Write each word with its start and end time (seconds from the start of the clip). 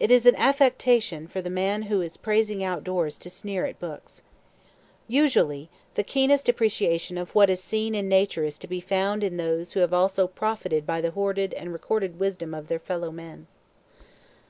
It 0.00 0.10
is 0.10 0.24
an 0.24 0.34
affectation 0.36 1.28
for 1.28 1.42
the 1.42 1.50
man 1.50 1.82
who 1.82 2.00
is 2.00 2.16
praising 2.16 2.64
outdoors 2.64 3.18
to 3.18 3.28
sneer 3.28 3.66
at 3.66 3.78
books. 3.78 4.22
Usually 5.06 5.68
the 5.94 6.02
keenest 6.02 6.48
appreciation 6.48 7.18
of 7.18 7.34
what 7.34 7.50
is 7.50 7.62
seen 7.62 7.94
in 7.94 8.08
nature 8.08 8.44
is 8.44 8.56
to 8.56 8.66
be 8.66 8.80
found 8.80 9.22
in 9.22 9.36
those 9.36 9.74
who 9.74 9.80
have 9.80 9.92
also 9.92 10.26
profited 10.26 10.86
by 10.86 11.02
the 11.02 11.10
hoarded 11.10 11.52
and 11.52 11.70
recorded 11.70 12.18
wisdom 12.18 12.54
of 12.54 12.68
their 12.68 12.78
fellow 12.78 13.10
men. 13.12 13.46